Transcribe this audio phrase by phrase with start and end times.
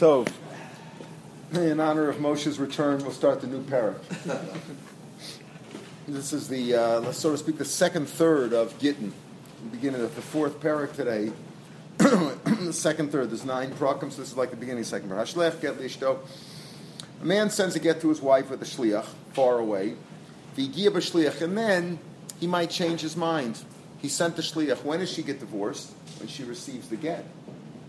[0.00, 0.32] Tov.
[1.52, 3.98] In honor of Moshe's return, we'll start the new parak.
[6.08, 9.12] this is the, uh, let's so to speak, the second third of Gittin.
[9.62, 11.32] The beginning of the fourth parak today.
[11.98, 14.16] the second third, there's nine prakams.
[14.16, 15.34] This is like the beginning of the second parak.
[15.34, 16.20] Hashlech get lishto.
[17.20, 19.04] A man sends a get to his wife with a shliach,
[19.34, 19.96] far away.
[20.56, 21.98] V'giya b'shliach, and then
[22.38, 23.62] he might change his mind.
[23.98, 24.82] He sent the shliach.
[24.82, 25.92] When does she get divorced?
[26.20, 27.26] When she receives the get,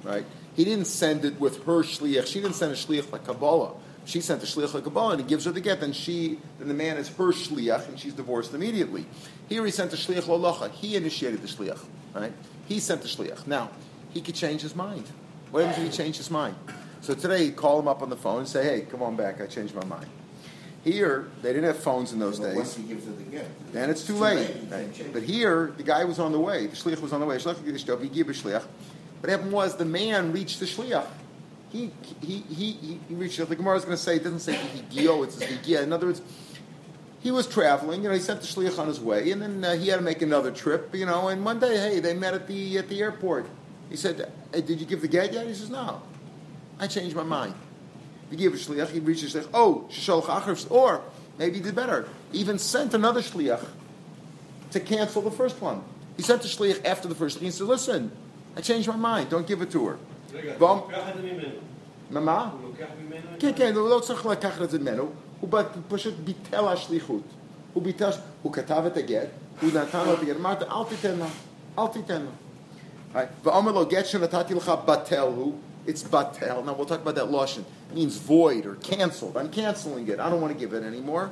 [0.03, 0.25] right?
[0.55, 2.27] He didn't send it with her shliach.
[2.27, 3.73] She didn't send a shliach like Kabbalah.
[4.05, 5.79] She sent a shliach like Kabbalah, and he gives her the get.
[5.79, 9.05] Then she, then the man is her shliach, and she's divorced immediately.
[9.47, 10.71] Here he sent a shliach lolacha.
[10.71, 11.79] He initiated the shliach,
[12.13, 12.33] right?
[12.67, 13.47] He sent the shliach.
[13.47, 13.69] Now
[14.13, 15.05] he could change his mind.
[15.51, 16.55] What happens if he change his mind?
[17.01, 19.41] So today, call him up on the phone and say, "Hey, come on back.
[19.41, 20.07] I changed my mind."
[20.83, 22.55] Here, they didn't have phones in those But days.
[22.55, 23.45] Once he gives it again.
[23.71, 24.49] Then it's too late.
[24.55, 24.67] You
[25.13, 26.67] But here, the guy was on the way.
[26.67, 27.37] The shliach was on the way.
[29.21, 31.07] What happened was the man reached the shliach.
[31.69, 31.91] He
[32.21, 33.37] he he he, he reached.
[33.37, 35.23] The Gemara is going to say it doesn't say higio.
[35.23, 35.83] It says higia.
[35.83, 36.21] In other words,
[37.21, 38.01] he was traveling.
[38.01, 40.01] You know, he sent the shliach on his way, and then uh, he had to
[40.01, 40.93] make another trip.
[40.95, 43.45] You know, and one day, hey, they met at the at the airport.
[43.89, 46.01] He said, hey, "Did you give the get yet?" He says, "No,
[46.79, 47.53] I changed my mind."
[48.31, 48.89] He gave a shliach.
[48.89, 49.49] He reached the shliach.
[49.53, 50.71] Oh, shishol achar.
[50.71, 51.03] Or
[51.37, 52.09] maybe he did better.
[52.33, 53.63] Even sent another shliach
[54.71, 55.83] to cancel the first one.
[56.17, 57.37] He sent the shliach after the first.
[57.37, 58.11] He said, "Listen,
[58.56, 59.30] I changed my mind.
[59.30, 59.96] Don't give it to her."
[60.34, 60.68] רגע, בוא.
[60.70, 62.24] הוא לוקח את זה ממנו.
[62.24, 62.50] מה?
[62.52, 63.52] הוא לוקח ממנו את כן, זה?
[63.56, 65.08] כן, הוא לא צריך לקחת את זה ממנו,
[65.40, 67.22] הוא ב- פשוט ביטל השליחות.
[67.72, 68.10] הוא ביטל,
[68.42, 69.28] הוא כתב את הגט,
[69.62, 71.24] הוא נתן לו את הגט, אמרת, אל תיתן לו,
[71.78, 72.30] אל תיתן לו.
[73.14, 73.18] Right?
[73.44, 75.52] ואומר לו, גט שנתתי לך בטל הוא,
[75.86, 76.64] it's batel.
[76.66, 77.62] Now we'll talk about that lashon.
[77.90, 79.36] It means void or canceled.
[79.36, 80.18] I'm canceling it.
[80.18, 81.30] I don't want to give it anymore.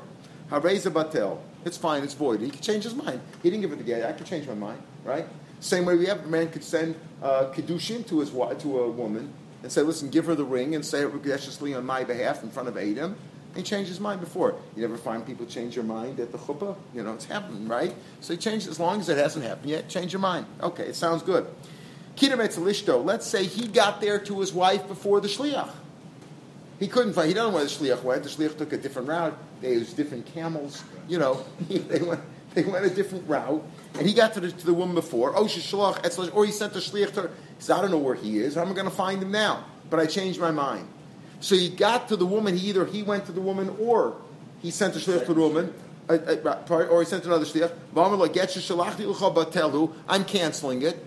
[0.51, 1.33] Hareza batel.
[1.67, 2.01] It's fine.
[2.07, 2.41] It's void.
[2.41, 3.21] He could change his mind.
[3.43, 4.05] He didn't give it the get.
[4.11, 4.81] I could change my mind.
[5.13, 5.27] Right?
[5.60, 9.34] Same way we have a man could send uh, kedushin to his to a woman
[9.62, 12.50] and say, "Listen, give her the ring and say it graciously on my behalf in
[12.50, 13.16] front of Adam."
[13.56, 14.56] He changed his mind before.
[14.76, 16.76] You never find people change their mind at the chuppah.
[16.94, 17.94] You know, it's happening, right?
[18.22, 18.68] So he changed.
[18.68, 20.46] As long as it hasn't happened yet, change your mind.
[20.62, 21.48] Okay, it sounds good.
[22.16, 23.04] Kidametz lishto.
[23.04, 25.72] Let's say he got there to his wife before the shliach.
[26.80, 27.28] He couldn't find.
[27.28, 28.24] He don't know where the shliach went.
[28.24, 29.38] The shliach took a different route.
[29.62, 30.84] They used different camels.
[31.08, 32.22] You know, they went.
[32.54, 33.64] They went a different route,
[33.96, 35.36] and he got to the, to the woman before.
[35.36, 37.28] Oh, shalach, or he sent the shliach to her.
[37.58, 38.56] He said, "I don't know where he is.
[38.56, 40.88] How am I going to find him now?" But I changed my mind.
[41.40, 42.58] So he got to the woman.
[42.58, 44.16] He either he went to the woman, or
[44.62, 45.74] he sent the shliach to the woman,
[46.08, 47.72] uh, uh, or he sent another shliach.
[50.08, 51.06] I'm canceling it.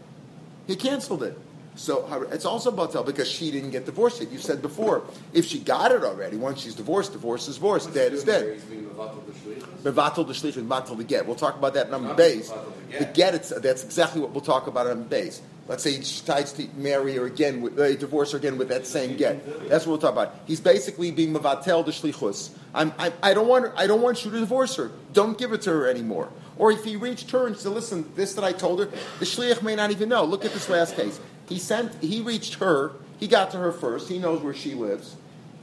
[0.66, 1.38] He canceled it.
[1.74, 4.30] So it's also batel because she didn't get divorced yet.
[4.30, 8.12] You said before, if she got it already, once she's divorced, divorce is divorce, dead
[8.12, 8.60] is dead.
[8.60, 9.82] Mevatel the shlichus.
[9.82, 11.26] Mevatel the shlich and mevatel the get.
[11.26, 12.52] We'll talk about that in number base.
[12.98, 13.34] the get.
[13.34, 15.40] it's, that's exactly what we'll talk about on the base.
[15.66, 18.86] Let's say he decides to marry her again, with, uh, divorce her again with that
[18.86, 19.68] same get.
[19.68, 20.34] That's what we'll talk about.
[20.46, 22.50] He's basically being mevatel the shlichus.
[22.74, 24.90] I'm, I, I don't want her, I don't want you to divorce her.
[25.12, 26.28] Don't give it to her anymore.
[26.58, 28.86] Or if he reached her and said, "Listen, this that I told her,"
[29.18, 30.24] the shliach may not even know.
[30.24, 31.18] Look at this last case.
[31.48, 32.92] He sent, he reached her.
[33.18, 34.08] He got to her first.
[34.08, 35.16] He knows where she lives.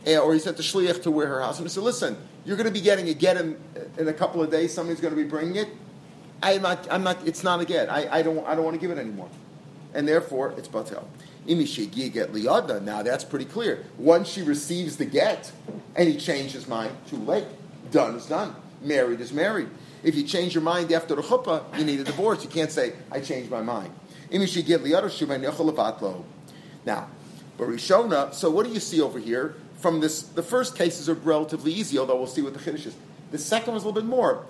[0.06, 1.58] Eh, or he sent the shliach to where her house.
[1.58, 3.60] And he said, "Listen, you're going to be getting a get in,
[3.98, 4.74] in a couple of days.
[4.74, 5.70] Somebody's going to be bringing it.
[6.42, 6.88] I'm not.
[6.90, 7.28] I'm not.
[7.28, 7.90] It's not a get.
[7.90, 8.46] I, I don't.
[8.48, 9.30] I don't want to give it anymore,
[9.94, 11.04] and therefore it's batel.
[11.46, 13.86] Now that's pretty clear.
[13.98, 15.52] Once she receives the get,
[15.96, 17.46] and he changed his mind, too late.
[17.92, 18.56] Done is done.
[18.82, 19.68] Married is married.
[20.04, 22.44] If you change your mind after the chuppah, you need a divorce.
[22.44, 23.94] You can't say I changed my mind.
[26.86, 27.10] Now,
[27.58, 29.56] Barishona, so what do you see over here?
[29.78, 32.96] From this, the first cases are relatively easy, although we'll see what the chiddush is.
[33.32, 34.46] The second was a little bit more.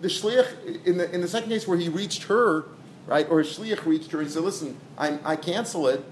[0.00, 2.64] The shliach, in the, in the second case where he reached her,
[3.06, 6.04] right, or his shliach reached her and said, listen, I'm, I cancel it,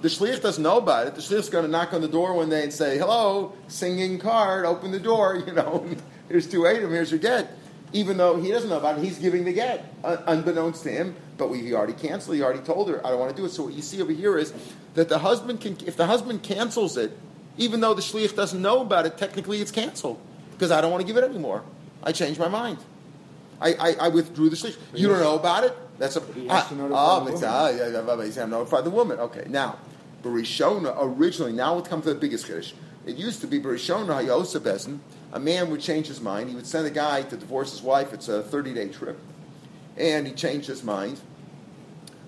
[0.00, 1.14] the shliach doesn't know about it.
[1.14, 4.64] The shliach's going to knock on the door one day and say, hello, singing card,
[4.64, 5.86] open the door, you know,
[6.28, 7.57] here's two item, here's your get.
[7.92, 11.16] Even though he doesn't know about it, he's giving the get, unbeknownst to him.
[11.36, 12.36] But we, he already canceled.
[12.36, 14.12] He already told her, "I don't want to do it." So what you see over
[14.12, 14.52] here is
[14.94, 17.16] that the husband can, if the husband cancels it,
[17.56, 20.20] even though the shliach doesn't know about it, technically it's canceled
[20.52, 21.62] because I don't want to give it anymore.
[22.02, 22.78] I changed my mind.
[23.60, 24.76] I, I, I withdrew the shliach.
[24.94, 25.76] You don't know about it?
[25.98, 27.44] That's a he has to notify ah, the woman.
[27.44, 29.18] ah, he's going the woman.
[29.18, 29.78] Okay, now
[30.22, 31.52] Barishona originally.
[31.52, 32.72] Now it comes to the biggest chiddush.
[33.06, 34.98] It used to be Barishona Hayosa Bezin.
[35.32, 36.50] A man would change his mind.
[36.50, 38.12] He would send a guy to divorce his wife.
[38.12, 39.18] It's a thirty day trip,
[39.96, 41.20] and he changed his mind.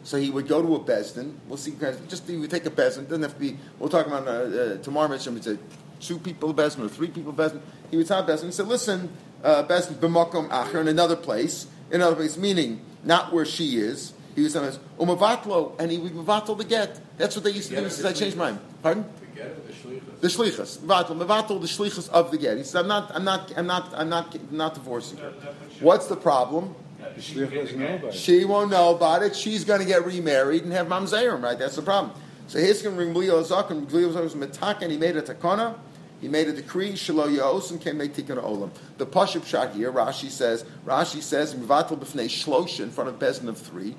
[0.03, 1.35] So he would go to a bezdin.
[1.47, 1.75] We'll see.
[2.09, 3.09] Just he would take a bezdin.
[3.09, 3.59] Doesn't have to be.
[3.79, 5.09] We'll talk about uh, uh, tomorrow.
[5.09, 5.37] Mitchell.
[5.37, 5.59] It's a
[6.01, 7.61] two people bezdin or three people bezdin.
[7.91, 8.47] He would tell bezdin.
[8.47, 9.11] He said, "Listen,
[9.45, 11.67] uh, bezdin b'makom acher in another place.
[11.91, 16.13] In another place, meaning not where she is." He was saying, "Umavatlo," and he would
[16.13, 17.01] mavatlo the get.
[17.21, 17.91] That's what they used to do.
[17.91, 19.05] Says, "I changed mine." Pardon?
[19.21, 20.79] The get of the shlichus.
[20.79, 22.57] Mevatel, mevatel, the shlichus of the get.
[22.57, 25.33] He says, I'm not, I'm not, I'm not, I'm not, I'm not divorcing her.
[25.81, 26.75] What's the problem?
[26.99, 28.15] The shliach know about it.
[28.15, 29.37] She won't know about it.
[29.37, 31.59] She's going to get remarried and have mamzerim, right?
[31.59, 32.15] That's the problem.
[32.49, 33.91] So he's going Hiskim ring Glio and
[34.25, 35.77] was metak, and he made a takana.
[36.21, 38.71] He made a decree, Shalo Yaosim can make tikkun olam.
[38.99, 43.49] The Pashup shot here, Rashi says, Rashi says, Mivatel b'fnei shlosh in front of Bezin
[43.49, 43.95] of three.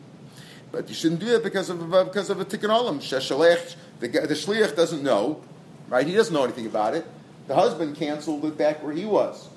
[0.71, 3.00] But you shouldn't do that because of uh, because of a tikkun olam.
[3.00, 5.41] Sheshalech, the the shliach doesn't know,
[5.89, 6.07] right?
[6.07, 7.06] He doesn't know anything about it.
[7.47, 9.50] The husband canceled it back where he was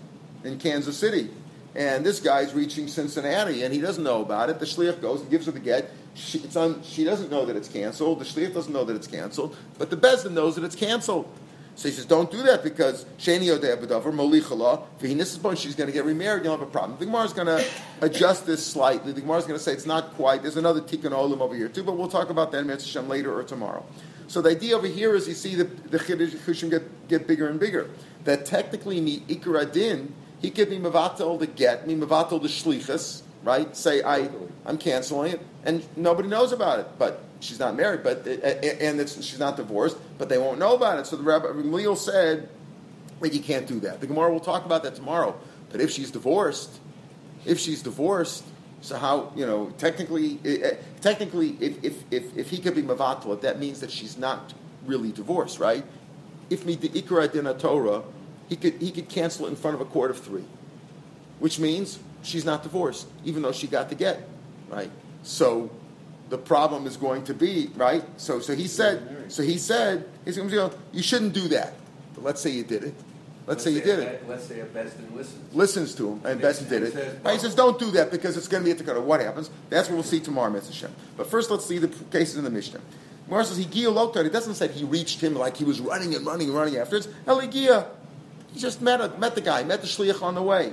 [0.43, 1.31] in Kansas City,
[1.75, 4.58] and this guy's reaching Cincinnati, and he doesn't know about it.
[4.58, 5.90] The shliach goes and gives her the get.
[6.14, 8.20] She, on, she doesn't know that it's canceled.
[8.20, 11.28] The shliach doesn't know that it's canceled, but the bezdin knows that it's canceled.
[11.76, 15.88] So he says, don't do that because Sheni Yodeh B'Dover, Molichala, V'hinis point she's going
[15.88, 16.99] to get remarried, you'll have a problem.
[16.99, 17.65] The is going to
[18.00, 19.12] adjust this slightly.
[19.12, 21.82] The is going to say it's not quite, there's another Tikkun Olam over here too,
[21.82, 23.85] but we'll talk about that in later or tomorrow.
[24.29, 27.91] So the idea over here is you see the, the get, get bigger and bigger.
[28.23, 33.23] That technically, mi Ikar Adin, he could be Mavatel the get, me Mavatel the Shlichus,
[33.44, 33.76] right?
[33.76, 34.29] Say, I,
[34.67, 39.23] I'm canceling it, and nobody knows about it, but she's not married, but and it's,
[39.23, 41.06] she's not divorced, but they won't know about it.
[41.06, 42.49] So the Rabbi Gamliel said,
[43.20, 45.37] "Wait, you can't do that." The Gemara will talk about that tomorrow.
[45.70, 46.70] But if she's divorced,
[47.44, 48.44] if she's divorced,
[48.81, 52.82] so how you know technically, eh, eh, technically, if if if, if he could be
[52.82, 54.55] mavatal, that means that she's not
[54.87, 55.85] really divorced, right?
[56.50, 58.02] If me the ikra Torah,
[58.49, 60.44] he could he could cancel it in front of a court of three,
[61.38, 64.29] which means she's not divorced, even though she got the get,
[64.69, 64.91] right?
[65.23, 65.71] So
[66.31, 68.05] the problem is going to be right.
[68.17, 69.11] So so he said.
[69.29, 70.73] So he said he's going to go.
[70.93, 71.75] You shouldn't do that.
[72.15, 72.94] But let's say you did it.
[73.47, 74.25] Let's, say you did it.
[74.26, 75.55] Let's say a listens.
[75.55, 76.94] Listens to him, and Besson did it.
[76.94, 79.21] Says, Right, he says, "Don't do that because it's going to be at the What
[79.21, 79.50] happens?
[79.69, 80.73] That's what we'll see tomorrow, Mr.
[80.73, 80.94] Shem.
[81.19, 82.81] But first, let's see the cases in the Mishnah.
[83.26, 84.25] Gemara says he giyolotar.
[84.25, 87.06] It doesn't say he reached him like he was running and running and running afterwards.
[87.26, 87.87] Eligia,
[88.53, 90.73] he just met a, met the guy, met the shliach on the way.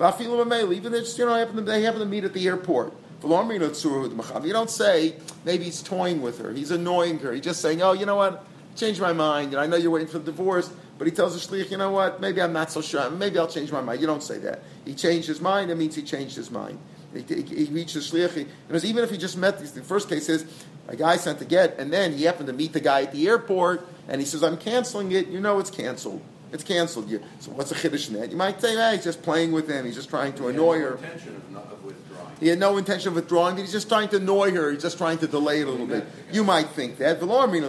[0.00, 2.92] Even if you know happen to, they happen to meet at the airport.
[3.22, 7.32] You don't say maybe he's toying with her, he's annoying her.
[7.32, 8.44] He's just saying, "Oh, you know what?
[8.76, 9.54] Change my mind.
[9.54, 12.20] I know you're waiting for the divorce." But he tells the shliach, "You know what?
[12.20, 13.08] Maybe I'm not so sure.
[13.10, 14.62] Maybe I'll change my mind." You don't say that.
[14.84, 15.70] He changed his mind.
[15.70, 16.78] it means he changed his mind.
[17.14, 18.34] He, he, he reached the shliach.
[18.34, 20.44] He, and even if he just met the first case is
[20.88, 23.26] a guy sent a get, and then he happened to meet the guy at the
[23.28, 26.20] airport, and he says, "I'm canceling it." You know, it's canceled.
[26.54, 27.10] It's canceled.
[27.10, 28.30] You, so what's the chiddush in that?
[28.30, 29.84] You might say, "Hey, he's just playing with him.
[29.84, 32.30] He's just trying to He annoy no her." Intention of, not, of withdrawing.
[32.38, 33.56] He had no intention of withdrawing.
[33.56, 34.70] He's just trying to annoy her.
[34.70, 36.06] He's just trying to delay it a little bit.
[36.32, 37.20] You might think that.
[37.20, 37.62] What do you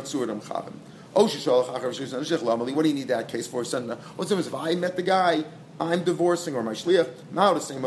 [2.94, 3.58] need that case for?
[3.58, 4.48] What's the difference?
[4.48, 5.46] If I met the guy,
[5.80, 7.10] I'm divorcing, or my shliach.
[7.32, 7.82] Now the same.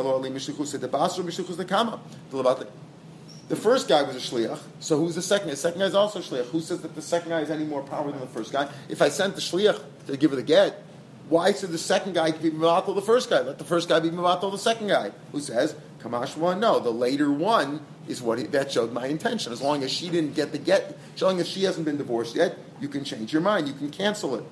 [3.49, 4.59] The first guy was a shliach.
[4.81, 5.49] So who's the second?
[5.49, 6.47] The second guy is also a shliach.
[6.47, 8.69] Who says that the second guy has any more power than the first guy?
[8.89, 10.83] If I sent the shliach to give her the get,
[11.28, 13.40] why should the second guy be Mavatal the first guy?
[13.40, 15.12] Let the first guy be Mavatal the second guy.
[15.32, 16.60] Who says, Kamash one?
[16.60, 19.52] No, the later one is what that showed my intention.
[19.52, 22.34] As long as she didn't get the get, as long as she hasn't been divorced
[22.34, 23.69] yet, you can change your mind.
[23.69, 24.44] You can cancel it.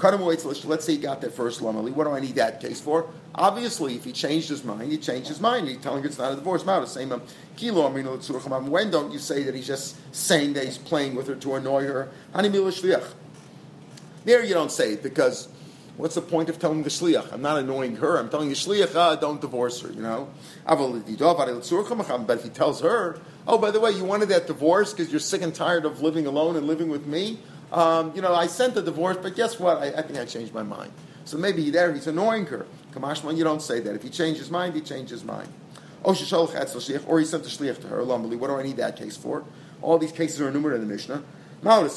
[0.00, 1.92] Let's, say he got that first Lamali.
[1.92, 3.10] What do I need that case for?
[3.34, 5.68] Obviously, if he changed his mind, he changed his mind.
[5.68, 6.86] He's telling you it's not a divorce matter.
[6.86, 7.22] Same um,
[7.56, 7.90] kilo.
[7.90, 11.84] When don't you say that he's just saying that he's playing with her to annoy
[11.84, 12.08] her?
[14.24, 15.48] There you don't say it because
[15.96, 17.32] what's the point of telling the shliach?
[17.32, 18.18] I'm not annoying her.
[18.18, 19.92] I'm telling the shliach, ah, don't divorce her.
[19.92, 20.28] You know.
[20.66, 25.20] But if he tells her, oh, by the way, you wanted that divorce because you're
[25.20, 27.38] sick and tired of living alone and living with me.
[27.72, 29.78] Um, you know, I sent the divorce, but guess what?
[29.78, 30.92] I, I think I changed my mind.
[31.24, 32.66] So maybe there he's annoying her.
[32.92, 33.94] Kamashman, you don't say that.
[33.94, 35.48] If he changed his mind, he changed his mind.
[36.04, 38.04] Or he sent the shliach to her.
[38.04, 39.44] What do I need that case for?
[39.80, 41.22] All these cases are enumerated in the Mishnah.
[41.62, 41.96] He's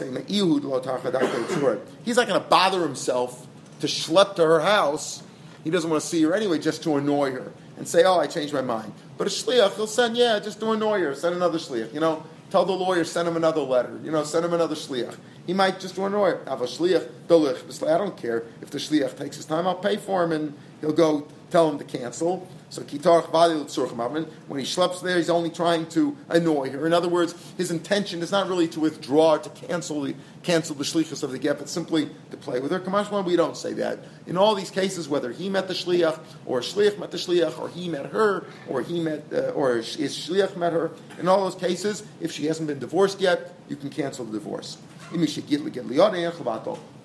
[2.17, 3.44] not going to bother himself
[3.79, 5.23] to schlep to her house.
[5.63, 8.27] He doesn't want to see her anyway, just to annoy her and say, "Oh, I
[8.27, 11.57] changed my mind." But a shliach, he'll send, yeah, just to annoy her, send another
[11.57, 11.93] shliach.
[11.93, 13.99] You know, tell the lawyer, send him another letter.
[14.03, 15.15] You know, send him another shliach.
[15.47, 16.41] He might just to annoy her.
[16.47, 17.07] Have a shliach.
[17.27, 19.67] I don't care if the shliach takes his time.
[19.67, 22.47] I'll pay for him, and he'll go tell him to cancel.
[22.75, 26.85] So kitarch vali when he schleps there, he's only trying to annoy her.
[26.85, 30.13] In other words, his intention is not really to withdraw, to cancel the
[30.43, 32.81] cancel the shlichus of the get, but simply to play with her.
[32.81, 33.99] Kamashman, we don't say that.
[34.27, 37.69] In all these cases, whether he met the shliach, or shliach met the shliach, or
[37.69, 41.55] he met her, or he met, uh, or his shliach met her, in all those
[41.55, 44.77] cases, if she hasn't been divorced yet, you can cancel the divorce.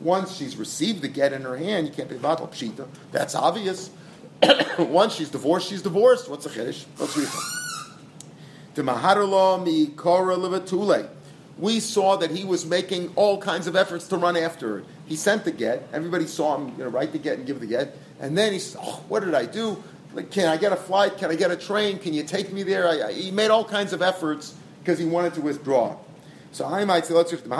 [0.01, 2.89] Once she's received the get in her hand, you can't be vatal pshita.
[3.13, 3.91] That's obvious.
[4.79, 6.29] Once she's divorced, she's divorced.
[6.29, 6.85] What's the chiddush?
[9.97, 11.09] Kora levatule.
[11.59, 14.85] we saw that he was making all kinds of efforts to run after her.
[15.07, 15.89] He sent the get.
[15.93, 17.97] Everybody saw him you know, write the get and give the get.
[18.21, 19.83] And then he said, oh, what did I do?
[20.31, 21.19] Can I get a flight?
[21.19, 21.99] Can I get a train?
[21.99, 22.89] Can you take me there?
[22.89, 25.97] I, I, he made all kinds of efforts because he wanted to withdraw.
[26.53, 27.39] So I might say, let's say.
[27.49, 27.57] I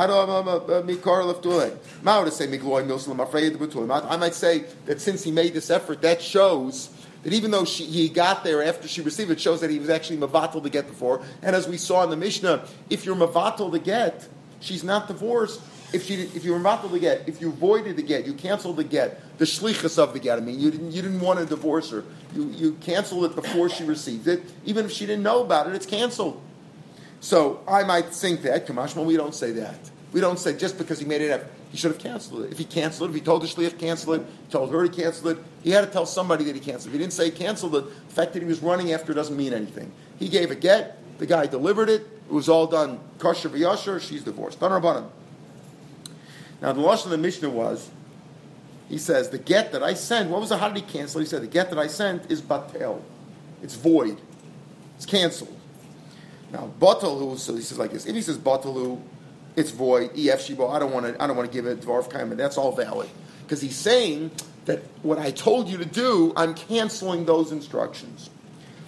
[4.17, 6.91] might say that since he made this effort, that shows
[7.23, 9.91] that even though she, he got there after she received it, shows that he was
[9.91, 11.23] actually mavatal to get before.
[11.43, 14.27] And as we saw in the Mishnah, if you're mavatal to get,
[14.61, 15.61] she's not divorced.
[15.93, 18.77] If she, if you were mavatal to get, if you voided the get, you canceled
[18.77, 20.39] the get, the shlichus of the get.
[20.39, 22.05] I mean, you didn't, you didn't want to divorce her.
[22.35, 24.43] You, you canceled it before she received it.
[24.65, 26.41] Even if she didn't know about it, it's canceled.
[27.21, 29.79] So I might think that, Kamashma, we don't say that.
[30.13, 32.51] We don't say just because he made it up, he should have canceled it.
[32.51, 34.93] If he canceled it, if he told the shliach cancel it, he told her to
[34.93, 36.89] cancel it, he had to tell somebody that he canceled.
[36.89, 39.37] If he didn't say he canceled it, the fact that he was running after doesn't
[39.37, 39.93] mean anything.
[40.19, 44.25] He gave a get, the guy delivered it, it was all done kosher v'yasher, she's
[44.25, 44.61] divorced.
[44.61, 45.11] Now
[46.61, 47.91] the loss of the Mishnah was,
[48.89, 51.21] he says, the get that I sent, what was the, how did he cancel?
[51.21, 53.03] He said, the get that I sent is batel.
[53.63, 54.21] It's void.
[54.97, 55.57] It's canceled.
[56.53, 58.07] Now, Batalu, so he says like this.
[58.07, 59.01] If he says Batalu,
[59.57, 60.11] it's void.
[60.17, 61.23] Ef Shibo, I don't want to.
[61.23, 62.37] I don't want to give it dwarf Kaiman.
[62.37, 63.09] That's all valid
[63.43, 64.31] because he's saying
[64.67, 68.31] that what I told you to do, I'm canceling those instructions.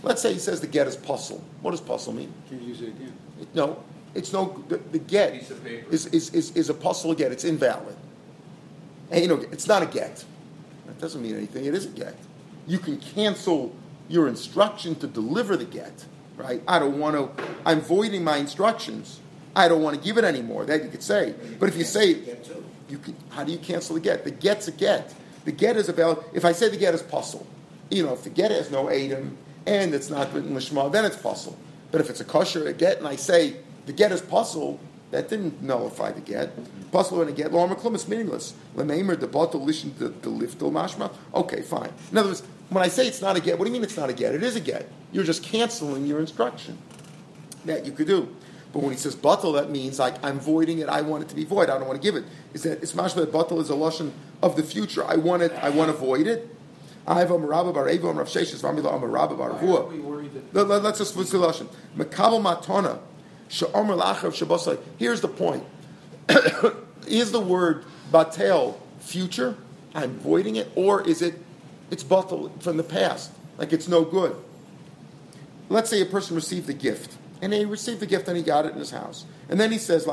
[0.03, 1.43] Let's say he says the get is pasul.
[1.63, 2.33] What does pasul mean?
[2.49, 3.17] Can't use it again.
[3.55, 3.83] No,
[4.15, 4.65] it's no.
[4.69, 7.33] The, the get is, is, is, is a pasul get.
[7.33, 7.97] It's invalid.
[9.11, 10.25] And you know, it's not a get.
[10.87, 11.65] That doesn't mean anything.
[11.65, 12.17] It is a get.
[12.67, 13.75] You can cancel
[14.09, 16.05] your instruction to deliver the get
[16.37, 16.63] right?
[16.67, 19.21] I don't want to, I'm voiding my instructions.
[19.55, 20.65] I don't want to give it anymore.
[20.65, 21.35] That you could say.
[21.59, 22.17] But if you say,
[22.89, 24.25] you can, how do you cancel the get?
[24.25, 25.15] The get's a get.
[25.45, 27.47] The get is about, if I say the get is pasul,
[27.91, 29.37] you know, if the get has no Adam
[29.67, 31.57] and it's not written Lishma, then it's pasul.
[31.91, 34.79] But if it's a kosher, a get, and I say the get is pasul,
[35.11, 36.53] that didn't nullify the get.
[36.91, 38.55] Pasul and a get, lo klum is meaningless.
[38.75, 41.13] Lemaimer, the bottle, listen to the liftel mashma.
[41.35, 41.93] Okay, fine.
[42.11, 42.43] In other words,
[42.75, 44.35] when I say it's not a get, what do you mean it's not a get?
[44.35, 44.89] It is a get.
[45.13, 46.79] You're just canceling your instruction.
[47.65, 48.35] That you could do.
[48.73, 50.89] But when he says batal, that means like I'm voiding it.
[50.89, 51.69] I want it to be void.
[51.69, 52.25] I don't want to give it.
[52.55, 54.13] Is that it's mashma that batal is a lashon
[54.43, 55.05] of the future.
[55.05, 55.53] I want it.
[55.53, 56.49] I want to void it.
[57.07, 60.43] I have a marabba bar evo rav sheshes v'amila a marabba bar vua.
[60.53, 61.69] Let's just at the lashon.
[61.97, 63.01] Makabel matona
[63.49, 64.81] she'omer lachav shabosai.
[64.99, 65.65] Here's the point.
[67.07, 69.57] is the word batel future?
[69.95, 71.39] I'm voiding it, or is it
[71.93, 74.35] it's batal from the past, like it's no good.
[75.69, 78.67] Let's say a person received a gift, and he received the gift and he got
[78.67, 79.25] it in his house.
[79.49, 80.05] And then he says,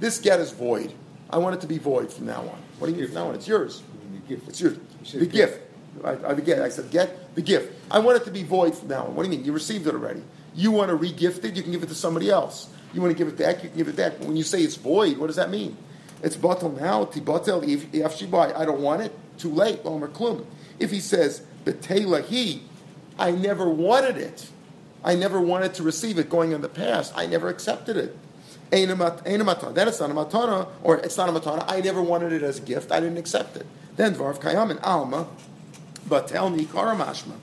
[0.00, 0.92] This get is void.
[1.28, 2.58] I want it to be void from now on.
[2.78, 3.34] What do you mean from now on?
[3.34, 3.82] It's yours.
[4.28, 4.78] It's yours.
[5.12, 5.60] The gift.
[6.04, 6.60] I, I, get.
[6.60, 7.72] I said, get the gift.
[7.90, 9.14] I want it to be void from now on.
[9.14, 9.44] What do you mean?
[9.46, 10.22] You received it already.
[10.54, 12.68] You want to re-gift it, you can give it to somebody else.
[12.94, 14.18] You want to give it back, you can give it back.
[14.20, 15.76] When you say it's void, what does that mean?
[16.22, 17.04] It's batal now.
[17.04, 18.52] Tibatel buy.
[18.54, 19.12] I don't want it.
[19.38, 19.84] Too late.
[19.84, 20.44] Lomer klum.
[20.78, 22.62] If he says betela he,
[23.18, 24.48] I never wanted it.
[25.04, 27.12] I never wanted to receive it going in the past.
[27.16, 28.16] I never accepted it.
[28.70, 31.64] Then it's not a matana, or it's not a matana.
[31.68, 32.90] I never wanted it as a gift.
[32.90, 33.66] I didn't accept it.
[33.94, 35.28] Then dvarv kayam and alma,
[36.08, 37.34] batel ni karamashma.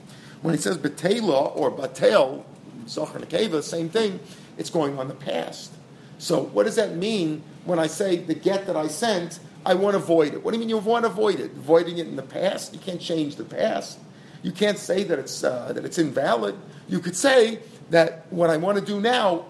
[0.42, 2.44] When it says betela or batel,
[2.86, 4.20] nekeva, same thing.
[4.58, 5.72] It's going on the past.
[6.18, 9.94] So what does that mean when I say the get that I sent, I want
[9.94, 10.44] to avoid it?
[10.44, 11.52] What do you mean you want to avoid it?
[11.52, 12.72] Avoiding it in the past?
[12.74, 13.98] You can't change the past.
[14.42, 16.54] You can't say that it's, uh, that it's invalid.
[16.88, 19.46] You could say that what I want to do now,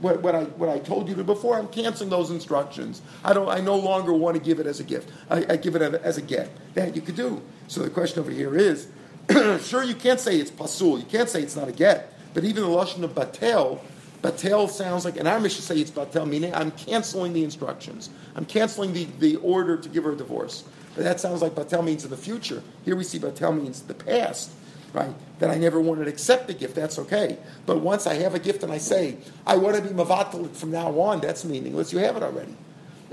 [0.00, 3.02] what, what, I, what I told you to before, I'm canceling those instructions.
[3.24, 5.10] I, don't, I no longer want to give it as a gift.
[5.28, 6.50] I, I give it as a get.
[6.74, 7.42] That you could do.
[7.66, 8.88] So the question over here is,
[9.66, 10.98] sure, you can't say it's pasul.
[10.98, 12.14] You can't say it's not a get.
[12.32, 13.80] But even the Lashon of Batel,
[14.22, 18.10] Batel sounds like, and our Mishnah say it's Batel, meaning I'm canceling the instructions.
[18.34, 20.64] I'm canceling the, the order to give her a divorce.
[20.94, 22.62] But that sounds like Batel means in the future.
[22.84, 24.50] Here we see Batel means the past,
[24.92, 25.14] right?
[25.38, 27.38] That I never wanted to accept the gift, that's okay.
[27.66, 30.72] But once I have a gift and I say, I want to be Mavatal from
[30.72, 31.92] now on, that's meaningless.
[31.92, 32.56] You have it already.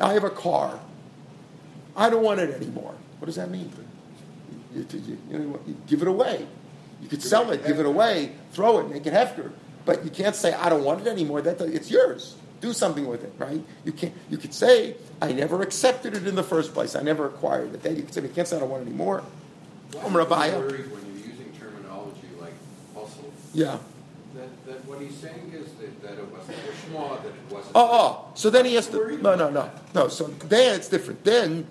[0.01, 0.79] I have a car.
[1.95, 2.95] I don't want it anymore.
[3.19, 3.71] What does that mean?
[4.73, 6.47] You, you, you, you give it away.
[7.01, 9.51] You could sell it, give it away, throw it, make it hefker.
[9.85, 11.41] But you can't say I don't want it anymore.
[11.41, 12.35] That it's yours.
[12.61, 13.63] Do something with it, right?
[13.83, 16.95] You can You could say I never accepted it in the first place.
[16.95, 17.83] I never acquired it.
[17.83, 19.23] Then you could say you can't say I don't want it anymore.
[19.93, 20.59] Why Rabbiah.
[20.59, 22.53] when you're using terminology like
[22.95, 23.31] hustle?
[23.53, 23.77] Yeah.
[24.33, 27.75] That, that what he's saying is that, that it wasn't Lishma, that it wasn't.
[27.75, 29.17] Oh, oh, so then he has to.
[29.21, 30.07] No, no, no, no.
[30.09, 31.23] So then it's different.
[31.23, 31.65] Then,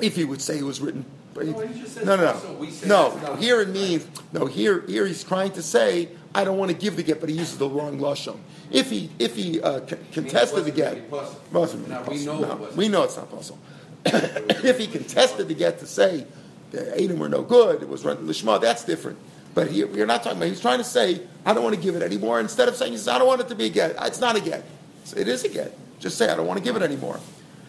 [0.00, 1.06] if he would say it was written
[1.44, 2.40] no, no, no,
[2.86, 3.18] no.
[3.18, 3.36] no.
[3.36, 4.46] Here it means no.
[4.46, 7.36] Here, here he's trying to say I don't want to give the get, but he
[7.36, 8.38] uses the wrong lashon.
[8.70, 11.10] If he if he uh, c- contested the get,
[11.52, 12.76] wasn't Now, we know No, it wasn't.
[12.76, 13.58] we know it's not possible.
[14.04, 16.26] if he contested the get to say
[16.70, 19.18] the Edom were no good, it was run lishma, that's different.
[19.54, 20.50] But here, we're not talking about.
[20.50, 22.38] He's trying to say, I don't want to give it anymore.
[22.38, 23.96] Instead of saying, he says, I don't want it to be a get.
[24.02, 24.64] It's not a get.
[25.04, 25.76] So it is a get.
[25.98, 27.18] Just say, I don't want to give it anymore.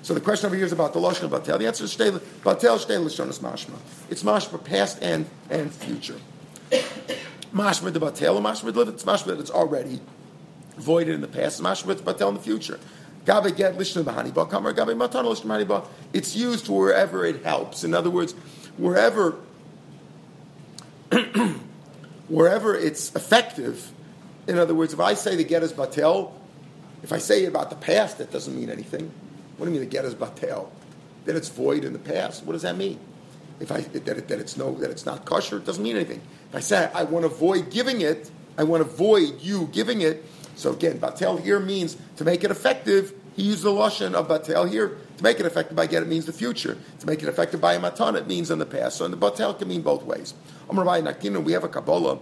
[0.01, 1.57] So the question over here is about the lashon of batel.
[1.57, 3.77] The answer is batel shtei lashonas mashma.
[4.09, 6.17] It's mashma past and and future.
[7.53, 9.99] Mashma the batel, and mashma the it's mashma that it's already
[10.77, 11.61] voided in the past.
[11.61, 12.79] Mashma the batel in the future.
[13.25, 15.87] Gabe get lishna b'haniba, kamar gabe matan lishna b'haniba.
[16.13, 17.83] It's used wherever it helps.
[17.83, 18.33] In other words,
[18.77, 19.35] wherever
[22.27, 23.91] wherever it's effective.
[24.47, 26.31] In other words, if I say the get is batel,
[27.03, 29.11] if I say about the past, that doesn't mean anything.
[29.57, 30.69] What do you mean the get is batel?
[31.25, 32.43] That it's void in the past.
[32.43, 32.99] What does that mean?
[33.59, 36.21] If I that, it, that it's no that it's not kosher, it doesn't mean anything.
[36.49, 40.01] If I say I want to avoid giving it, I want to avoid you giving
[40.01, 40.23] it.
[40.55, 43.13] So again, batel here means to make it effective.
[43.35, 46.03] He used the lashon of batel here to make it effective by get.
[46.03, 46.77] It means the future.
[46.99, 48.97] To make it effective by a matan, it means in the past.
[48.97, 50.33] So in the batel can mean both ways.
[50.69, 52.19] We have a Kabbalah.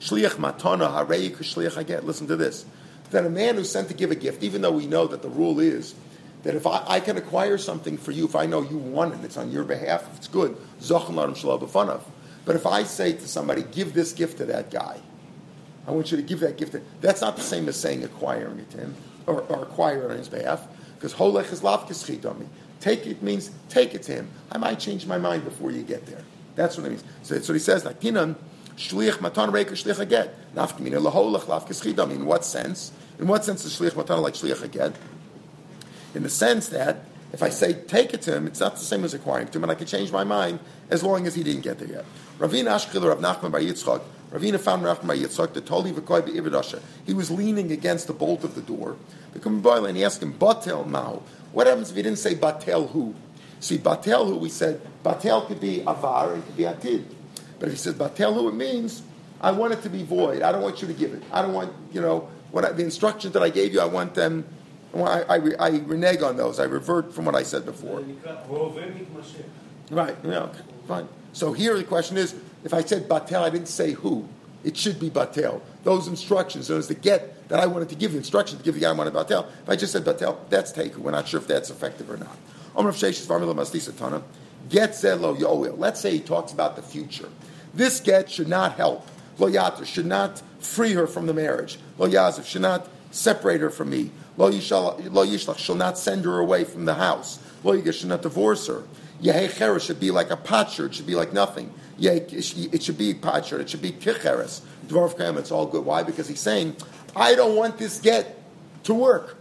[0.00, 2.02] Shliach matana harei shliach.
[2.04, 2.64] Listen to this.
[3.10, 5.28] That a man who's sent to give a gift, even though we know that the
[5.28, 5.94] rule is
[6.42, 9.24] that if I, I can acquire something for you, if I know you want it,
[9.24, 10.56] it's on your behalf, it's good.
[12.44, 14.98] But if I say to somebody, give this gift to that guy,
[15.86, 16.72] I want you to give that gift.
[16.72, 18.94] To, that's not the same as saying acquiring it to him
[19.26, 20.66] or, or acquire it on his behalf.
[20.94, 21.88] Because holech is lav
[22.38, 22.46] me.
[22.80, 24.30] Take it means take it to him.
[24.52, 26.22] I might change my mind before you get there.
[26.54, 27.04] That's what it means.
[27.22, 27.84] So that's what he says.
[27.84, 28.36] Nakinan
[28.76, 30.30] shliach matan reika shliach aget.
[30.54, 32.16] Nafkamina laholech lavkischidami.
[32.16, 32.92] In what sense?
[33.18, 34.94] In what sense is shliach matan like shliach aget?
[36.14, 39.04] In the sense that if I say take it to him, it's not the same
[39.04, 40.58] as acquiring to him, and I can change my mind
[40.90, 42.04] as long as he didn't get there yet.
[42.38, 44.02] Ravina Ashkil Rav Nachman Bar Yitzchak.
[44.32, 48.54] Ravina found Nachman Bar Yitzchak that told him He was leaning against the bolt of
[48.54, 48.96] the door.
[49.32, 51.22] Become boil and he asked him, Batel now.
[51.52, 53.14] What happens if he didn't say Batel who?
[53.60, 57.04] See, Batel who we said Batel could be Avar and could be Atid.
[57.58, 59.02] But if he says Batel who, it means
[59.40, 60.42] I want it to be void.
[60.42, 61.22] I don't want you to give it.
[61.32, 63.80] I don't want you know what I, the instructions that I gave you.
[63.80, 64.44] I want them.
[64.94, 66.58] I, I, I renege on those.
[66.58, 68.00] I revert from what I said before.
[69.90, 70.16] Right.
[70.24, 70.40] Yeah.
[70.40, 70.60] Okay.
[70.88, 71.08] Fine.
[71.32, 74.28] So here the question is: If I said batel, I didn't say who.
[74.62, 75.60] It should be batel.
[75.84, 78.80] Those instructions, those the get that I wanted to give the instruction to give the
[78.80, 79.46] guy I wanted batel.
[79.62, 81.02] If I just said batel, that's taken.
[81.02, 82.36] We're not sure if that's effective or not.
[84.68, 85.78] Get zelo yoel.
[85.78, 87.28] Let's say he talks about the future.
[87.74, 89.06] This get should not help.
[89.38, 91.78] Lo yater should not free her from the marriage.
[91.98, 94.10] Lo yazif should not separate her from me.
[94.40, 97.38] Lo yishlach shall not send her away from the house.
[97.62, 98.84] Lo yigash should not divorce her.
[99.22, 100.86] Yehei should be like a potsherd.
[100.86, 101.72] It should be like nothing.
[101.98, 103.60] It should be potsherd.
[103.60, 104.62] It should be kicheres.
[104.86, 105.36] Dvarf krem.
[105.36, 105.84] It's all good.
[105.84, 106.02] Why?
[106.02, 106.74] Because he's saying,
[107.14, 108.40] I don't want this get
[108.84, 109.36] to work.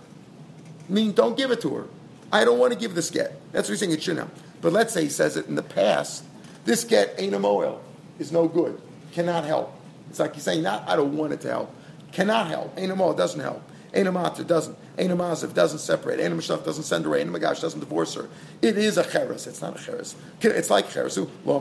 [0.89, 1.85] I mean, don't give it to her.
[2.33, 3.39] I don't want to give this get.
[3.53, 3.93] That's what he's saying.
[3.93, 4.29] It shouldn't.
[4.59, 6.25] But let's say he says it in the past.
[6.65, 7.81] This get ain't a oil.
[8.19, 8.81] Is no good.
[9.13, 9.73] Cannot help.
[10.09, 11.73] It's like he's saying, not I don't want it to help.
[12.11, 12.73] Cannot help.
[12.77, 13.63] Ain't a moel, doesn't help.
[13.93, 14.77] Ain't a doesn't.
[14.97, 16.19] Ain't maziv doesn't separate.
[16.19, 17.21] Ain't a doesn't send her away.
[17.21, 18.29] Ain't a magash doesn't divorce her.
[18.61, 19.47] It is a cheres.
[19.47, 20.15] It's not a cheres.
[20.41, 21.17] It's like cheres.
[21.45, 21.59] Lo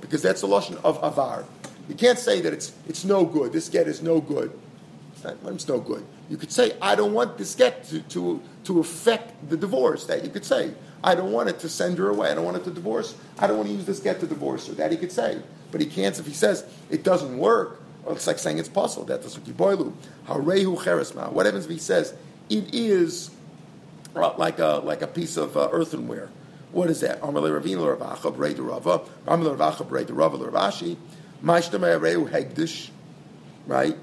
[0.00, 1.44] because that's the lashon of avar.
[1.88, 3.52] You can't say that it's it's no good.
[3.52, 4.52] This get is no good.
[5.14, 6.04] It's, it's no good.
[6.28, 10.04] You could say I don't want this get to, to to affect the divorce.
[10.06, 12.30] That you could say I don't want it to send her away.
[12.30, 13.14] I don't want it to divorce.
[13.38, 14.74] I don't want to use this get to divorce her.
[14.74, 17.81] That he could say, but he can't if he says it doesn't work.
[18.04, 19.06] Well, it's like saying it's possible.
[19.06, 19.92] That doesn't kiboilu.
[20.26, 21.30] Harehu cheresma.
[21.32, 22.14] What happens if he says
[22.50, 23.30] it is
[24.14, 26.28] like a like a piece of uh, earthenware?
[26.72, 27.20] What is that?
[27.20, 29.00] Amalei Ravina Ravacha Brei Rava.
[29.26, 30.96] Amalei Ravacha Brei Rava Ravashi.
[31.44, 32.90] Maishtamei Harehu Hegdish.
[33.66, 33.96] Right.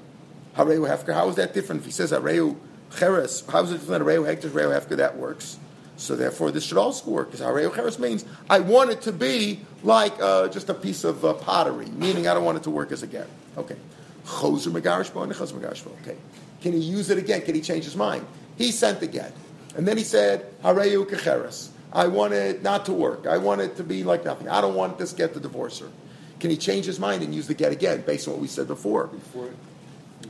[0.56, 1.12] Harehu Hefker.
[1.12, 1.80] How is that different?
[1.80, 2.56] If he says Harehu
[2.98, 4.50] Cheres, how is it different Harehu Hegdish?
[4.50, 4.96] Harehu Hefker.
[4.96, 5.58] That works.
[6.00, 9.60] So therefore, this should also work because Harehu Cheres means I want it to be
[9.82, 12.90] like uh, just a piece of uh, pottery, meaning I don't want it to work
[12.90, 13.28] as a get.
[13.58, 13.76] Okay.
[14.24, 15.92] Choser Megarishbo and Choser Megarishbo.
[16.00, 16.16] Okay.
[16.62, 17.42] Can he use it again?
[17.42, 18.26] Can he change his mind?
[18.56, 19.34] He sent the get.
[19.76, 21.68] And then he said, Hareyu Kecheres.
[21.92, 23.26] I want it not to work.
[23.26, 24.48] I want it to be like nothing.
[24.48, 25.90] I don't want this get to divorce her.
[26.38, 28.66] Can he change his mind and use the get again based on what we said
[28.66, 29.08] before?
[29.08, 29.50] Before.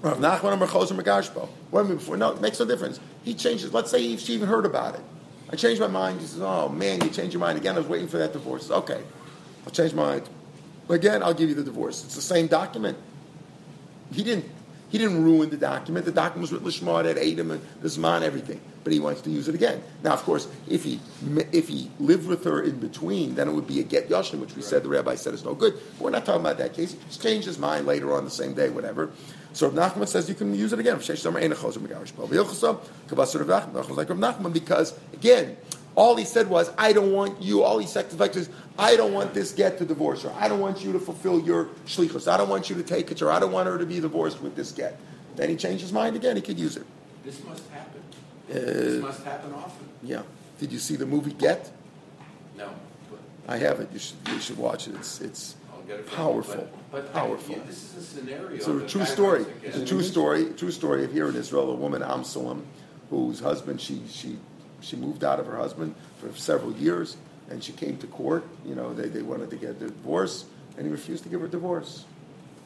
[0.03, 1.49] Rav Nachman Amar Choser Megarishbo.
[1.71, 2.17] What before?
[2.17, 2.99] No, it makes no difference.
[3.23, 3.73] He changes.
[3.73, 5.03] Let's say she even heard about it.
[5.53, 6.21] I changed my mind.
[6.21, 8.71] He says, "Oh man, you changed your mind again." I was waiting for that divorce.
[8.71, 9.03] Okay,
[9.67, 10.29] I'll change my mind.
[10.89, 12.05] Again, I'll give you the divorce.
[12.05, 12.99] It's the same document.
[14.13, 14.47] He didn't.
[14.91, 16.05] He didn't ruin the document.
[16.05, 18.61] The document was written Lishma, that Adam and the Zman, everything.
[18.83, 19.83] but he wants to use it again.
[20.03, 21.01] Now, of course, if he
[21.53, 24.57] if he lived with her in between, then it would be a get yashin, which
[24.57, 25.75] we said the rabbi said is no good.
[25.75, 26.93] But we're not talking about that case.
[26.93, 29.11] He just changed his mind later on the same day, whatever.
[29.53, 30.97] So Rav Nachman says you can use it again.
[34.53, 35.57] Because again,
[35.97, 39.35] all he said was, I don't want you, all he said is, I don't want
[39.35, 40.33] this get to divorce her.
[40.37, 42.31] I don't want you to fulfill your shlichus.
[42.31, 44.41] I don't want you to take it, or I don't want her to be divorced
[44.41, 44.99] with this get.
[45.37, 46.87] Then he changed his mind again, he could use it.
[47.25, 48.03] This must happen.
[48.49, 49.87] Uh, this must happen often.
[50.03, 50.23] Yeah.
[50.59, 51.71] Did you see the movie Get?
[52.57, 52.71] No.
[53.49, 53.93] I haven't.
[53.93, 54.95] You should, you should watch it.
[54.95, 55.57] It's, it's
[55.99, 56.69] powerful.
[56.91, 57.57] But, but powerful.
[57.57, 58.57] Yeah, this is a scenario.
[58.57, 59.47] It's a true story.
[59.63, 60.47] It's a true story.
[60.57, 62.63] True story of here in Israel, a woman Amsalem,
[63.11, 64.39] whose husband she she
[64.81, 67.17] she moved out of her husband for several years,
[67.51, 68.45] and she came to court.
[68.65, 71.47] You know, they, they wanted to get a divorce, and he refused to give her
[71.47, 72.05] a divorce.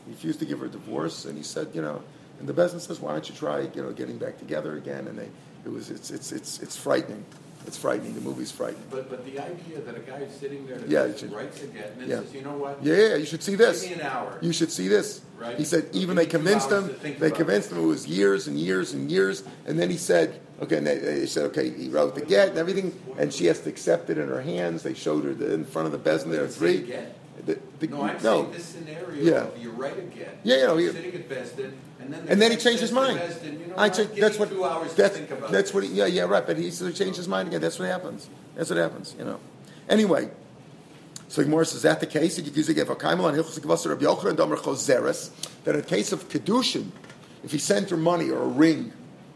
[0.07, 2.03] He refused to give her a divorce, and he said, you know,
[2.39, 5.07] and the Bezdin says, why don't you try, you know, getting back together again?
[5.09, 5.29] And they,
[5.65, 7.25] it was, it's, it's, it's, it's frightening.
[7.67, 8.15] It's frightening.
[8.15, 8.83] The movie's frightening.
[8.91, 12.09] But but the idea that a guy is sitting there yeah, should, writes again and
[12.09, 12.17] yeah.
[12.17, 12.83] says, you know what?
[12.83, 13.83] Yeah, yeah, you should see this.
[13.83, 14.39] Give me an hour.
[14.43, 15.23] You should see this.
[15.39, 15.57] Right.
[15.57, 16.95] He said even they convinced him.
[17.03, 20.77] They convinced him it was years and years and years, and then he said, okay,
[20.77, 23.69] and they, they said, okay, he wrote the get and everything, and she has to
[23.69, 24.83] accept it in her hands.
[24.83, 26.31] They showed her the, in front of the Bezdin.
[26.31, 26.95] There are three.
[27.47, 28.21] The, the, no, I'm no.
[28.21, 29.23] saying this scenario.
[29.23, 29.61] Yeah.
[29.61, 30.41] You write a get.
[30.45, 33.19] Yeah, you know, he, sitting at Bezdin, and then, and then he changed his mind.
[33.19, 34.49] Bezdin, you know I cha- that's what.
[34.49, 35.85] Two hours that's, to think about that's what.
[35.85, 36.47] He, yeah, yeah, right.
[36.47, 37.61] But he changed his mind again.
[37.61, 38.29] That's what happens.
[38.55, 39.15] That's what happens.
[39.19, 39.41] You know.
[39.89, 40.31] Anyway,
[41.29, 42.37] so Gemara says, is that the case?
[42.37, 45.31] He gives you get aim and domerkozeris.
[45.65, 46.91] That in a case of kedushin,
[47.43, 48.93] if he sent her money or a ring,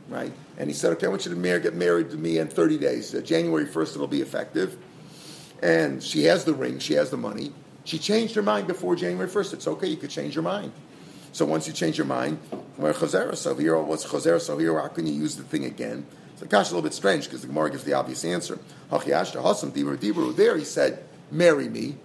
[0.09, 2.49] right, and he said, okay, I want you to marry, get married to me in
[2.49, 3.14] 30 days.
[3.14, 4.79] Uh, January 1st, it'll be effective.
[5.62, 7.53] And she has the ring, she has the money.
[7.88, 9.55] She changed her mind before January 1st.
[9.55, 10.72] It's okay, you could change your mind.
[11.33, 12.37] So once you change your mind,
[12.77, 16.05] where chazera, so here, what's chazera, so here, how can you use the thing again?
[16.37, 18.59] So kash a little bit strange because the Gemara gives the obvious answer.
[18.90, 21.96] There he said, marry me.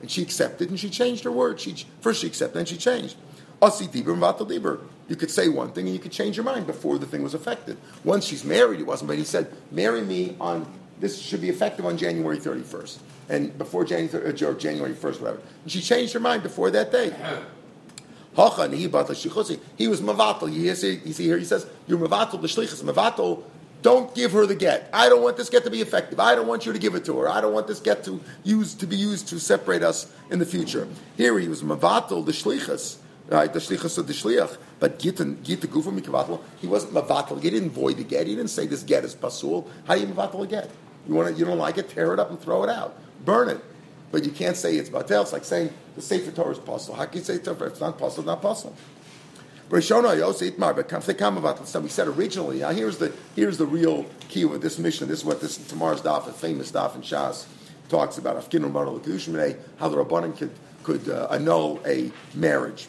[0.00, 1.60] And she accepted and she changed her word.
[1.60, 3.16] She, first she accepted, then she changed.
[3.62, 4.80] And.
[5.08, 7.34] You could say one thing and you could change your mind before the thing was
[7.34, 7.78] effective.
[8.02, 10.66] Once she's married, it wasn't, but he said, marry me on,
[10.98, 12.98] this should be effective on January 31st.
[13.28, 15.40] And before January, uh, January 1st, whatever.
[15.62, 17.14] And she changed her mind before that day.
[18.34, 20.52] He was mavatal.
[20.52, 23.42] You see, you see here, he says, you're mavatal, the shlichus, mavatal
[23.82, 24.90] don't give her the get.
[24.92, 26.18] I don't want this get to be effective.
[26.18, 27.28] I don't want you to give it to her.
[27.28, 30.46] I don't want this get to use to be used to separate us in the
[30.46, 30.88] future.
[31.16, 32.96] Here he was mavatal the shlichus,
[33.28, 33.52] right?
[33.52, 34.56] The shlichus of the shliach.
[34.80, 36.40] But git git the gufa mikavatal.
[36.60, 37.40] He wasn't mavatal.
[37.40, 38.26] He didn't void the get.
[38.26, 39.68] He didn't say this get is pasul.
[39.86, 40.70] How do you mavatal a get?
[41.06, 41.88] You want to, you don't like it?
[41.90, 42.98] Tear it up and throw it out.
[43.24, 43.62] Burn it.
[44.10, 45.22] But you can't say it's batel.
[45.22, 46.94] It's like saying the Sefer Torah is pasul.
[46.94, 48.24] How can you say it's not pasul?
[48.24, 48.74] Not pasul.
[49.68, 52.60] Rishona Yosef Itmar, but Kamse We said originally.
[52.60, 55.06] Now here's the here's the real key of this mishnah.
[55.06, 57.46] This is what this tomorrow's daf, a famous daf in Shas,
[57.90, 58.36] talks about.
[58.36, 62.88] L'Kedushim how the rabbanim could could uh, annul a marriage.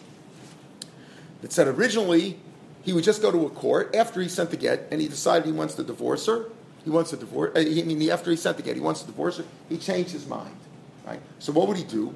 [1.43, 2.39] It said originally
[2.81, 5.45] he would just go to a court after he sent the get, and he decided
[5.45, 6.45] he wants to divorce her.
[6.83, 7.51] He wants to divorce.
[7.55, 9.45] Uh, I mean, after he sent the get, he wants to divorce her.
[9.67, 10.55] He changed his mind.
[11.05, 11.19] Right.
[11.39, 12.13] So what would he do?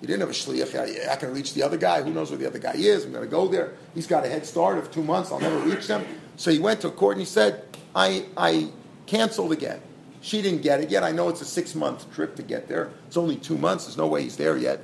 [0.00, 1.08] He didn't have a shliach.
[1.08, 2.02] I can reach the other guy.
[2.02, 3.04] Who knows where the other guy is?
[3.04, 3.72] I'm going to go there.
[3.94, 5.32] He's got a head start of two months.
[5.32, 6.04] I'll never reach them.
[6.36, 8.68] So he went to court and he said, I, I
[9.06, 9.80] canceled again.
[10.20, 11.04] She didn't get it yet.
[11.04, 12.90] I know it's a six month trip to get there.
[13.06, 13.84] It's only two months.
[13.84, 14.80] There's no way he's there yet.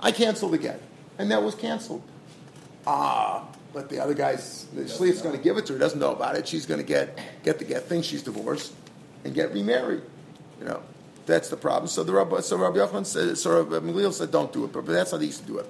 [0.00, 0.78] I canceled again.
[1.18, 2.02] And that was canceled.
[2.86, 3.46] Ah,
[3.76, 5.78] but the other guy's, the shliach's going to give it to her.
[5.78, 6.48] Doesn't know about it.
[6.48, 8.72] She's going to get, get the get, thinks she's divorced,
[9.22, 10.00] and get remarried.
[10.58, 10.82] You know.
[11.26, 11.86] That's the problem.
[11.88, 14.72] So the Rabbi, so Rabbi Yochanan said, so Rabbi Gamliel said, don't do it.
[14.72, 15.66] But, but that's how they used to do it.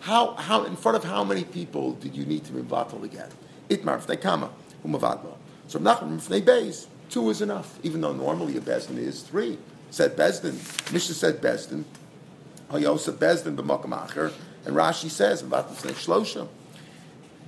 [0.00, 3.28] How, how, in front of how many people did you need to be batal again?
[3.68, 4.48] Itmar fnei kama
[4.82, 5.34] umavadlo.
[5.68, 7.78] So Nachman fnei beis, two is enough.
[7.82, 9.58] Even though normally a bezdin is three.
[9.90, 10.54] Said bezdin.
[10.90, 11.84] Mishnah said bezdin.
[12.70, 14.32] Hayosa bezdin b'makam acher.
[14.64, 15.94] And Rashi says batal fnei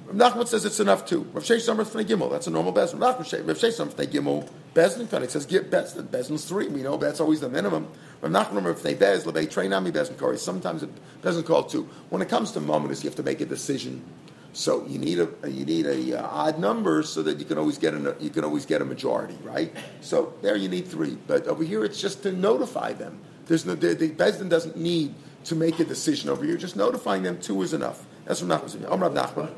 [0.06, 0.14] shlosha.
[0.14, 1.28] Nachman says it's enough too.
[1.32, 3.00] Rav Sheish Samar Gimel, that's a normal Bezdin.
[3.00, 6.08] Rav Sheish Samar Gimel, Bezdin It says get Bezdin.
[6.08, 6.68] Bezdin's three.
[6.68, 7.88] We know that's always the minimum.
[8.20, 10.38] Rav Nachman Fnei Bez, Lebei Treinami Bezdin Kori.
[10.38, 10.90] Sometimes it
[11.22, 11.88] doesn't call two.
[12.10, 14.04] When it comes to momentous, you have to make a decision.
[14.52, 17.76] So you need a you need a uh, odd number so that you can always
[17.76, 19.74] get a you can always get a majority, right?
[20.00, 21.18] So there you need three.
[21.26, 23.20] But over here it's just to notify them.
[23.46, 25.14] There's no the, the Bezdin doesn't need
[25.44, 26.56] to make a decision over here.
[26.56, 28.06] Just notifying them two is enough.
[28.26, 28.90] That's what Nachman.
[28.90, 29.52] Om Rav Nachman.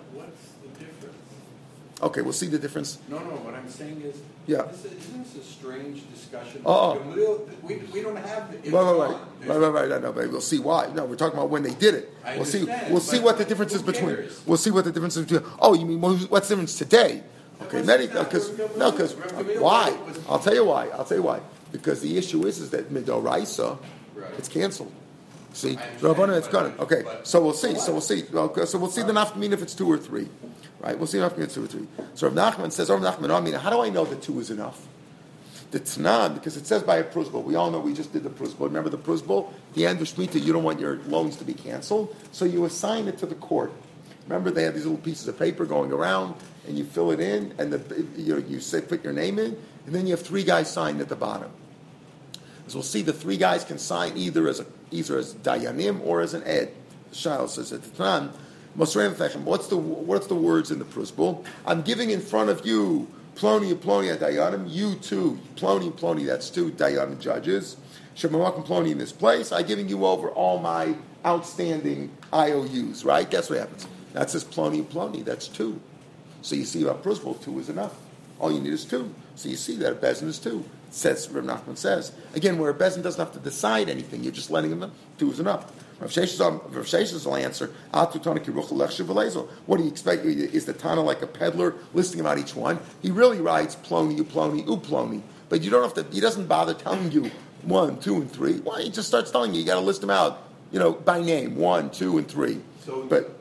[2.02, 2.98] Okay, we'll see the difference.
[3.08, 4.62] No, no, what I'm saying is, yeah.
[4.62, 6.60] This, isn't this a strange discussion?
[6.66, 6.98] Oh,
[7.62, 8.50] we, we don't have.
[8.50, 9.88] Right, right, right, right, right, right.
[9.88, 10.92] No, no, but we'll see why.
[10.92, 12.12] No, we're talking about when they did it.
[12.22, 12.64] I we'll see.
[12.90, 14.28] We'll see what the difference is between.
[14.44, 15.50] We'll see what the difference is between.
[15.58, 17.22] Oh, you mean what's the difference today?
[17.62, 19.14] Okay, many because no, because
[19.58, 19.96] why?
[20.28, 20.88] I'll tell you why.
[20.88, 21.40] I'll tell you why.
[21.72, 23.78] Because the issue is is that midoraisa,
[24.36, 24.92] it's canceled.
[25.54, 26.74] See, Rabbanan, it's gone.
[26.78, 27.74] Okay, so we'll see.
[27.76, 28.22] So we'll see.
[28.26, 30.28] So we'll see the nafkamin if it's two or three,
[30.80, 30.96] right?
[30.96, 31.86] We'll see if it's two or three.
[32.14, 34.50] So Rav Nachman says, "Oh, Nachman, I mean, how do I know that two is
[34.50, 34.86] enough?"
[35.72, 37.42] The Tanan, because it says by a prusbul.
[37.42, 38.68] We all know we just did the prusbul.
[38.68, 39.52] Remember the prusbul?
[39.74, 43.08] The end of Shemitah, you don't want your loans to be canceled, so you assign
[43.08, 43.72] it to the court.
[44.28, 46.34] Remember, they had these little pieces of paper going around,
[46.66, 49.56] and you fill it in, and the, you, know, you say, put your name in,
[49.86, 51.50] and then you have three guys sign at the bottom.
[52.66, 56.20] As we'll see, the three guys can sign either as a, either as dayanim or
[56.20, 56.72] as an ed.
[57.10, 58.32] The Shail says at the time,
[58.76, 58.94] what's
[59.68, 61.44] the what's the words in the prusbul?
[61.66, 66.70] I'm giving in front of you Ploni Ploni Dayanim, you two, Ploni Ploni, that's two
[66.72, 67.76] Dayanim judges.
[68.16, 73.30] Shemamakim Ploni in this place, I'm giving you over all my outstanding IOUs, right?
[73.30, 73.86] Guess what happens?
[74.14, 75.78] That says Ploni Ploni, that's two.
[76.40, 77.94] So you see about prusbul, two is enough.
[78.38, 79.12] All you need is two.
[79.34, 80.64] So you see that a bezin is two.
[80.90, 84.50] Says Rav Nachman says again, where a bezin doesn't have to decide anything, you're just
[84.50, 85.70] letting them two is enough.
[86.00, 87.66] Rav Sheshes will answer,
[89.66, 90.24] What do you expect?
[90.24, 92.78] Is the Tana like a peddler listing about each one?
[93.00, 95.22] He really writes Ploni, Uploni, Uploni.
[95.48, 97.30] But you don't have to, he doesn't bother telling you
[97.62, 98.58] one, two, and three.
[98.58, 98.82] Why?
[98.82, 99.60] He just starts telling you.
[99.60, 102.60] You got to list them out, you know, by name, one, two, and three.
[102.84, 103.38] So, but,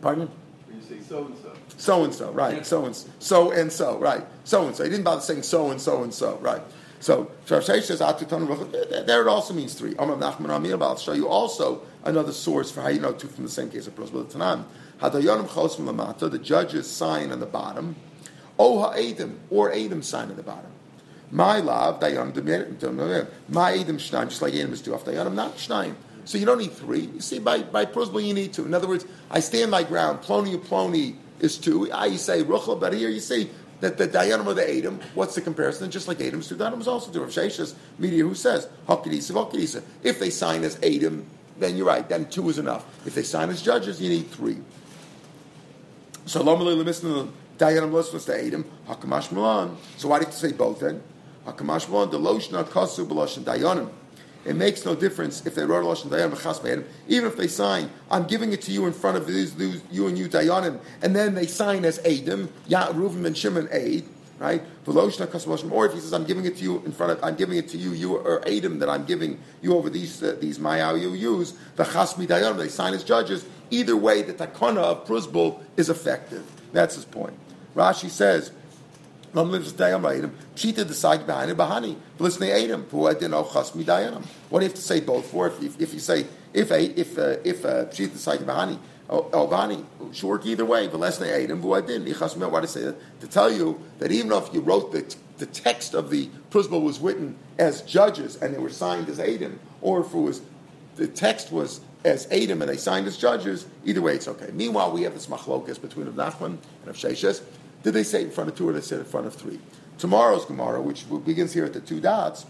[0.00, 0.28] pardon?
[0.66, 1.52] When you say so and so.
[1.76, 2.64] So and so, right?
[2.64, 4.24] So and so and so, right?
[4.44, 4.84] So and so.
[4.84, 6.62] He didn't bother saying so and so and so, right?
[7.00, 7.98] So Sharash says
[9.06, 9.94] there it also means three.
[9.98, 13.86] I'll show you also another source for how you know two from the same case
[13.86, 14.64] of Prusbul Tanan.
[15.00, 17.96] The judge's sign on the bottom.
[18.58, 20.70] O ha'edim, or edim sign on the bottom.
[21.30, 25.94] My love, dayanim, my edim shnaim, just like edim is two off dayanim, not shnaim.
[26.24, 27.06] So you don't need three.
[27.06, 28.64] You see, by by you need two.
[28.64, 30.22] In other words, I stand my ground.
[30.22, 31.90] Ploni plony is two.
[31.92, 33.50] I you say ruchel, but here you see
[33.84, 35.90] that the Dayanim of the Adam, what's the comparison?
[35.90, 37.20] Just like Adam's two Dayanim is also two.
[37.20, 39.82] Rav Shesh's media who says, Hakadisa, Hakadisa.
[40.02, 41.26] If they sign as Adam,
[41.58, 42.84] then you're right, then two is enough.
[43.06, 44.58] If they sign as judges, you need three.
[46.26, 49.76] So Lomalay Lemisna Dayanim Lismus to Adam, Hakamash Milan.
[49.98, 51.02] So why do you say both then?
[51.46, 53.90] Hakamash Milan, the Loshna Kasu Balosh Dayanim.
[54.44, 57.90] It makes no difference if they wrote a Lashon Dayan B'chas even if they sign,
[58.10, 61.16] I'm giving it to you in front of these, these you and you Dayanim, and
[61.16, 64.04] then they sign as Adim, Ya Reuven and Shimon Aid,
[64.38, 64.62] right?
[64.84, 67.36] Veloshna Khashim, or if he says, I'm giving it to you in front of, I'm
[67.36, 70.58] giving it to you, you or Adim that I'm giving you over these uh, these
[70.58, 73.46] Mayayuyus, the Chasmi Dayanim, they sign as judges.
[73.70, 76.44] Either way, the takana of Prusbul is effective.
[76.72, 77.34] That's his point.
[77.74, 78.52] Rashi says.
[79.34, 79.50] What
[84.60, 85.48] do you have to say both for?
[85.48, 88.78] If, if you say if a if uh, if uh, pshita the bahani
[89.10, 90.86] oh, should work either way.
[90.88, 92.08] But less than Adam, who I didn't.
[92.08, 93.20] Why to say that?
[93.20, 97.00] To tell you that even if you wrote the, the text of the Prusbul was
[97.00, 100.42] written as judges and they were signed as Adam, or if it was
[100.96, 104.50] the text was as Adam and they signed as judges, either way it's okay.
[104.52, 107.42] Meanwhile, we have this machlokas between Rav Nachman and Rav Sheshes.
[107.84, 109.60] Did they say in front of two or did they say in front of three?
[109.98, 112.46] Tomorrow's Gemara, which begins here at the two dots,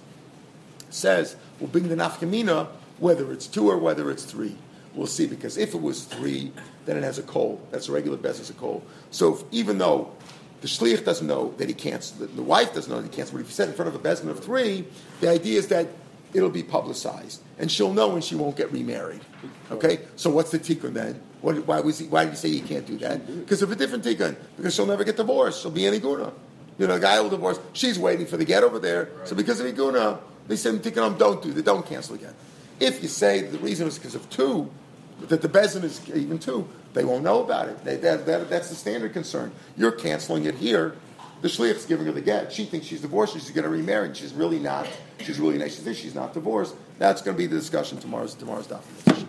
[0.88, 2.68] says we'll bring the nafkamina
[2.98, 4.56] whether it's two or whether it's three.
[4.94, 6.52] We'll see because if it was three,
[6.86, 7.60] then it has a coal.
[7.72, 8.84] That's a regular business, a coal.
[9.10, 10.12] So if, even though
[10.60, 13.30] the shliach doesn't know that he can't, the, the wife doesn't know that he can't,
[13.30, 14.84] but if you said in front of a bezin of three,
[15.20, 15.88] the idea is that
[16.32, 19.20] it'll be publicized and she'll know and she won't get remarried.
[19.72, 21.20] Okay, so what's the tikkun then?
[21.44, 23.26] What, why, was he, why did you say you can't do that?
[23.26, 24.34] Because of a different tikkun.
[24.56, 25.60] Because she'll never get divorced.
[25.60, 26.32] She'll be an iguna.
[26.78, 27.60] You know, a guy will divorce.
[27.74, 29.10] She's waiting for the get over there.
[29.14, 29.28] Right.
[29.28, 31.62] So because of iguna, they say tikkun don't do that.
[31.66, 32.32] Don't cancel again.
[32.80, 34.70] If you say the reason is because of two,
[35.28, 37.84] that the bezin is even two, they won't know about it.
[37.84, 39.52] They, that, that, that's the standard concern.
[39.76, 40.96] You're canceling it here.
[41.42, 42.54] The shliach's giving her the get.
[42.54, 43.34] She thinks she's divorced.
[43.34, 44.14] She's going to remarry.
[44.14, 44.88] She's really not.
[45.20, 45.70] She's really not.
[45.70, 46.74] She thinks she's not divorced.
[46.98, 49.28] That's going to be the discussion tomorrow's tomorrow's documentation.